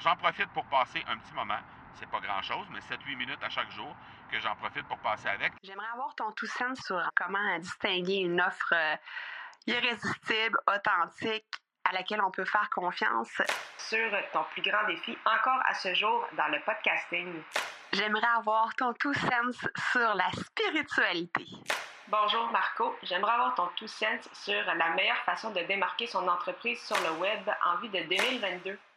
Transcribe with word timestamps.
Alors, 0.00 0.14
j'en 0.14 0.16
profite 0.16 0.48
pour 0.54 0.64
passer 0.66 1.02
un 1.08 1.18
petit 1.18 1.34
moment. 1.34 1.58
C'est 1.94 2.08
pas 2.08 2.20
grand-chose, 2.20 2.66
mais 2.70 2.78
7-8 2.80 3.16
minutes 3.16 3.42
à 3.42 3.50
chaque 3.50 3.70
jour 3.70 3.94
que 4.30 4.40
j'en 4.40 4.54
profite 4.56 4.86
pour 4.88 4.98
passer 4.98 5.28
avec. 5.28 5.52
J'aimerais 5.62 5.88
avoir 5.92 6.14
ton 6.14 6.30
tout 6.32 6.46
sens 6.46 6.78
sur 6.80 7.02
comment 7.14 7.58
distinguer 7.58 8.16
une 8.16 8.40
offre 8.40 8.72
euh, 8.72 8.96
irrésistible, 9.66 10.58
authentique, 10.66 11.44
à 11.84 11.92
laquelle 11.92 12.22
on 12.22 12.30
peut 12.30 12.46
faire 12.46 12.70
confiance. 12.70 13.42
Sur 13.76 14.10
ton 14.32 14.44
plus 14.52 14.62
grand 14.62 14.86
défi 14.86 15.18
encore 15.26 15.60
à 15.66 15.74
ce 15.74 15.92
jour 15.92 16.26
dans 16.36 16.48
le 16.48 16.60
podcasting. 16.60 17.42
J'aimerais 17.92 18.38
avoir 18.38 18.74
ton 18.76 18.94
tout 18.94 19.14
sens 19.14 19.68
sur 19.92 20.14
la 20.14 20.30
spiritualité. 20.32 21.46
Bonjour 22.08 22.50
Marco, 22.50 22.96
j'aimerais 23.02 23.32
avoir 23.32 23.54
ton 23.54 23.68
tout 23.76 23.88
sens 23.88 24.28
sur 24.32 24.64
la 24.64 24.90
meilleure 24.94 25.22
façon 25.24 25.50
de 25.50 25.60
démarquer 25.60 26.06
son 26.06 26.26
entreprise 26.26 26.80
sur 26.80 26.96
le 27.02 27.18
web 27.18 27.50
en 27.64 27.76
vue 27.76 27.88
de 27.88 28.00
2022. 28.08 28.78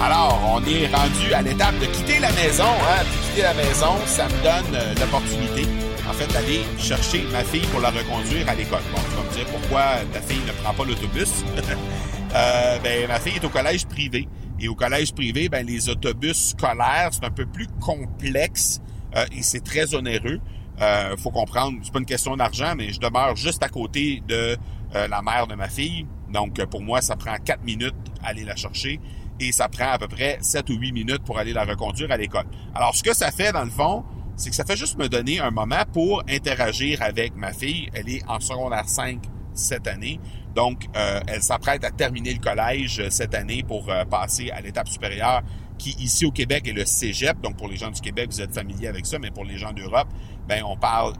Alors, 0.00 0.40
on 0.44 0.64
est 0.64 0.86
rendu 0.94 1.32
à 1.32 1.42
l'étape 1.42 1.78
de 1.78 1.86
quitter 1.86 2.18
la 2.18 2.32
maison. 2.32 2.64
Hein? 2.64 3.04
Quitter 3.28 3.42
la 3.42 3.54
maison, 3.54 3.96
ça 4.06 4.26
me 4.26 4.42
donne 4.42 4.74
euh, 4.74 4.94
l'opportunité, 5.00 5.66
en 6.08 6.12
fait, 6.12 6.32
d'aller 6.32 6.60
chercher 6.78 7.24
ma 7.32 7.42
fille 7.44 7.66
pour 7.68 7.80
la 7.80 7.90
reconduire 7.90 8.48
à 8.48 8.54
l'école. 8.54 8.82
Bon, 8.92 9.00
tu 9.08 9.16
vas 9.16 9.22
me 9.22 9.34
dire 9.34 9.46
pourquoi 9.46 9.82
ta 10.12 10.20
fille 10.20 10.42
ne 10.46 10.52
prend 10.62 10.74
pas 10.74 10.84
l'autobus? 10.84 11.44
euh, 12.34 12.78
ben, 12.82 13.08
ma 13.08 13.20
fille 13.20 13.36
est 13.36 13.44
au 13.44 13.48
collège 13.48 13.86
privé. 13.86 14.28
Et 14.60 14.68
au 14.68 14.74
collège 14.74 15.12
privé, 15.12 15.48
ben, 15.48 15.66
les 15.66 15.88
autobus 15.88 16.50
scolaires, 16.50 17.10
c'est 17.12 17.24
un 17.24 17.30
peu 17.30 17.46
plus 17.46 17.66
complexe 17.80 18.80
euh, 19.16 19.24
et 19.36 19.42
c'est 19.42 19.62
très 19.62 19.94
onéreux. 19.94 20.40
Euh, 20.80 21.16
faut 21.16 21.30
comprendre, 21.30 21.78
c'est 21.82 21.92
pas 21.92 22.00
une 22.00 22.06
question 22.06 22.36
d'argent, 22.36 22.74
mais 22.76 22.92
je 22.92 23.00
demeure 23.00 23.36
juste 23.36 23.62
à 23.62 23.68
côté 23.68 24.22
de 24.26 24.56
euh, 24.94 25.08
la 25.08 25.22
mère 25.22 25.46
de 25.46 25.54
ma 25.54 25.68
fille. 25.68 26.06
Donc, 26.34 26.62
pour 26.66 26.82
moi, 26.82 27.00
ça 27.00 27.16
prend 27.16 27.36
quatre 27.36 27.62
minutes 27.62 27.94
à 28.22 28.28
aller 28.28 28.44
la 28.44 28.56
chercher 28.56 29.00
et 29.40 29.52
ça 29.52 29.68
prend 29.68 29.90
à 29.90 29.98
peu 29.98 30.08
près 30.08 30.38
7 30.40 30.68
ou 30.70 30.74
8 30.74 30.92
minutes 30.92 31.24
pour 31.24 31.38
aller 31.38 31.52
la 31.52 31.64
reconduire 31.64 32.10
à 32.10 32.16
l'école. 32.16 32.46
Alors, 32.74 32.94
ce 32.94 33.02
que 33.02 33.14
ça 33.14 33.30
fait, 33.30 33.52
dans 33.52 33.64
le 33.64 33.70
fond, 33.70 34.04
c'est 34.36 34.50
que 34.50 34.56
ça 34.56 34.64
fait 34.64 34.76
juste 34.76 34.98
me 34.98 35.08
donner 35.08 35.38
un 35.40 35.50
moment 35.50 35.84
pour 35.92 36.22
interagir 36.28 37.00
avec 37.02 37.36
ma 37.36 37.52
fille. 37.52 37.88
Elle 37.94 38.08
est 38.08 38.22
en 38.28 38.40
secondaire 38.40 38.88
5 38.88 39.20
cette 39.54 39.86
année. 39.86 40.20
Donc, 40.56 40.86
euh, 40.96 41.20
elle 41.28 41.42
s'apprête 41.42 41.84
à 41.84 41.90
terminer 41.90 42.34
le 42.34 42.40
collège 42.40 43.00
euh, 43.00 43.10
cette 43.10 43.34
année 43.34 43.62
pour 43.66 43.88
euh, 43.88 44.04
passer 44.04 44.50
à 44.50 44.60
l'étape 44.60 44.88
supérieure 44.88 45.42
qui, 45.78 45.90
ici 46.00 46.26
au 46.26 46.32
Québec, 46.32 46.66
est 46.66 46.72
le 46.72 46.84
cégep. 46.84 47.40
Donc, 47.40 47.56
pour 47.56 47.68
les 47.68 47.76
gens 47.76 47.90
du 47.90 48.00
Québec, 48.00 48.28
vous 48.30 48.40
êtes 48.40 48.54
familiers 48.54 48.88
avec 48.88 49.06
ça, 49.06 49.18
mais 49.18 49.30
pour 49.30 49.44
les 49.44 49.58
gens 49.58 49.72
d'Europe, 49.72 50.08
ben 50.48 50.62
on 50.64 50.76
parle 50.76 51.14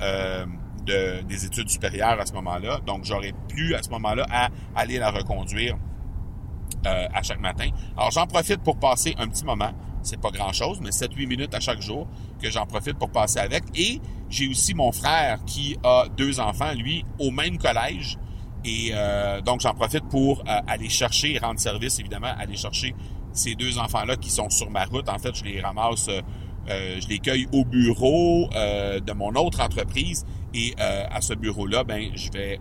de, 0.84 1.22
des 1.22 1.44
études 1.44 1.68
supérieures 1.68 2.20
à 2.20 2.26
ce 2.26 2.32
moment-là. 2.34 2.80
Donc, 2.86 3.04
j'aurais 3.04 3.32
plus 3.48 3.74
à 3.74 3.82
ce 3.82 3.90
moment-là 3.90 4.26
à 4.30 4.48
aller 4.74 4.98
la 4.98 5.10
reconduire 5.10 5.76
euh, 6.86 7.06
à 7.14 7.22
chaque 7.22 7.40
matin. 7.40 7.68
Alors, 7.96 8.10
j'en 8.10 8.26
profite 8.26 8.62
pour 8.62 8.76
passer 8.76 9.14
un 9.18 9.26
petit 9.28 9.44
moment. 9.44 9.72
C'est 10.02 10.20
pas 10.20 10.30
grand-chose, 10.30 10.80
mais 10.82 10.90
7-8 10.90 11.26
minutes 11.26 11.54
à 11.54 11.60
chaque 11.60 11.80
jour 11.80 12.06
que 12.42 12.50
j'en 12.50 12.66
profite 12.66 12.98
pour 12.98 13.10
passer 13.10 13.38
avec. 13.38 13.64
Et 13.74 14.02
j'ai 14.28 14.48
aussi 14.48 14.74
mon 14.74 14.92
frère 14.92 15.38
qui 15.46 15.78
a 15.82 16.04
deux 16.14 16.40
enfants, 16.40 16.74
lui, 16.74 17.02
au 17.18 17.30
même 17.30 17.56
collège. 17.56 18.18
Et 18.66 18.90
euh, 18.92 19.40
donc, 19.40 19.60
j'en 19.60 19.72
profite 19.72 20.06
pour 20.10 20.40
euh, 20.40 20.60
aller 20.66 20.90
chercher 20.90 21.38
rendre 21.38 21.58
service, 21.58 21.98
évidemment, 22.00 22.32
aller 22.38 22.56
chercher 22.56 22.94
ces 23.32 23.54
deux 23.54 23.78
enfants-là 23.78 24.16
qui 24.16 24.28
sont 24.28 24.50
sur 24.50 24.68
ma 24.70 24.84
route. 24.84 25.08
En 25.08 25.18
fait, 25.18 25.34
je 25.34 25.44
les 25.44 25.62
ramasse, 25.62 26.10
je 26.68 27.08
les 27.08 27.18
cueille 27.18 27.46
au 27.52 27.64
bureau 27.64 28.48
de 28.52 29.12
mon 29.12 29.34
autre 29.34 29.60
entreprise. 29.60 30.24
Et 30.54 30.74
à 30.78 31.20
ce 31.20 31.34
bureau-là, 31.34 31.82
ben, 31.84 32.10
je 32.14 32.30
vais, 32.30 32.60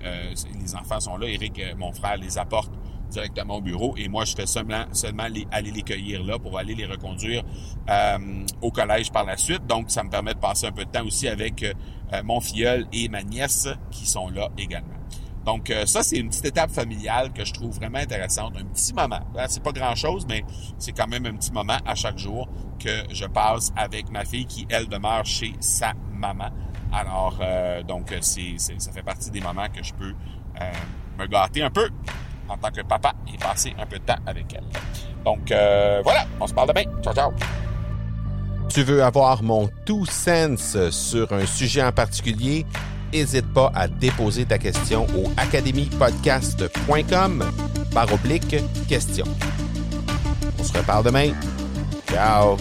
les 0.60 0.76
enfants 0.76 1.00
sont 1.00 1.18
là. 1.18 1.28
Eric, 1.28 1.62
mon 1.78 1.94
frère, 1.94 2.18
les 2.18 2.38
apporte 2.40 2.72
directement 3.14 3.58
au 3.58 3.62
bureau 3.62 3.94
et 3.98 4.10
moi 4.10 4.26
je 4.26 4.36
fais 4.36 4.46
seulement 4.46 4.86
seulement 4.92 5.24
aller 5.52 5.72
les 5.72 5.82
cueillir 5.84 6.24
là 6.24 6.40
pour 6.40 6.58
aller 6.58 6.76
les 6.76 6.86
reconduire 6.86 7.44
euh, 7.90 8.18
au 8.62 8.72
collège 8.72 9.12
par 9.12 9.24
la 9.24 9.38
suite. 9.38 9.66
Donc 9.68 9.92
ça 9.92 10.04
me 10.04 10.10
permet 10.10 10.34
de 10.34 10.40
passer 10.40 10.68
un 10.68 10.72
peu 10.72 10.84
de 10.84 10.90
temps 10.90 11.06
aussi 11.06 11.28
avec 11.28 11.64
euh, 11.64 11.74
mon 12.24 12.42
filleul 12.42 12.88
et 12.92 13.08
ma 13.08 13.24
nièce 13.24 13.68
qui 13.92 14.06
sont 14.06 14.30
là 14.30 14.50
également. 14.58 14.90
Donc 15.46 15.70
euh, 15.70 15.86
ça 15.86 16.04
c'est 16.04 16.18
une 16.18 16.30
petite 16.30 16.46
étape 16.46 16.72
familiale 16.72 17.32
que 17.34 17.46
je 17.46 17.54
trouve 17.54 17.76
vraiment 17.76 18.00
intéressante, 18.00 18.54
un 18.58 18.66
petit 18.66 18.94
moment. 18.94 19.20
C'est 19.48 19.64
pas 19.64 19.72
grand-chose 19.72 20.26
mais 20.28 20.44
c'est 20.78 20.94
quand 20.94 21.08
même 21.08 21.26
un 21.26 21.36
petit 21.36 21.52
moment 21.52 21.78
à 21.86 21.96
chaque 21.96 22.18
jour 22.18 22.50
que 22.80 23.04
je 23.12 23.26
passe 23.26 23.72
avec 23.76 24.10
ma 24.10 24.26
fille 24.26 24.46
qui 24.46 24.66
elle 24.70 24.88
demeure 24.88 25.26
chez 25.26 25.54
sa 25.60 25.94
maman. 26.12 26.50
Alors 26.94 27.40
donc 27.88 28.14
c'est 28.22 28.58
ça 28.58 28.92
fait 28.92 29.04
partie 29.04 29.32
des 29.32 29.42
moments 29.42 29.70
que 29.70 29.84
je 29.84 29.94
peux 29.94 30.14
me 31.18 31.26
gâter 31.28 31.64
un 31.64 31.70
peu 31.70 31.90
en 32.50 32.58
tant 32.58 32.72
que 32.72 32.82
papa 32.82 33.14
et 33.32 33.38
passer 33.38 33.74
un 33.80 33.86
peu 33.86 34.00
de 34.00 34.04
temps 34.04 34.18
avec 34.26 34.54
elle. 34.54 34.66
Donc 35.24 35.50
euh, 35.52 36.02
voilà, 36.04 36.26
on 36.40 36.48
se 36.48 36.54
parle 36.54 36.70
demain. 36.70 36.86
Ciao, 37.02 37.14
ciao. 37.14 37.34
Tu 38.70 38.84
veux 38.84 39.04
avoir 39.04 39.44
mon 39.44 39.70
tout 39.86 40.06
sens 40.06 40.78
sur 40.90 41.34
un 41.34 41.46
sujet 41.46 41.84
en 41.84 41.92
particulier? 41.92 42.66
N'hésite 43.12 43.54
pas 43.54 43.70
à 43.76 43.88
déposer 43.88 44.46
ta 44.46 44.58
question 44.58 45.06
au 45.16 45.30
academypodcast.com 45.38 47.44
par 47.94 48.12
oblique 48.12 48.56
question. 48.88 49.26
On 50.60 50.64
se 50.64 50.76
reparle 50.76 51.06
demain. 51.06 51.34
Ciao! 52.10 52.58